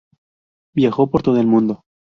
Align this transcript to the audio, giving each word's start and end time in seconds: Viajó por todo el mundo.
Viajó 0.73 1.11
por 1.11 1.21
todo 1.21 1.39
el 1.39 1.45
mundo. 1.45 1.83